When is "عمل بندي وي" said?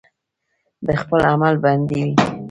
1.31-2.13